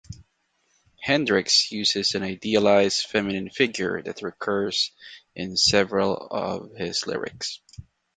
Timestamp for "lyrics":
7.05-7.59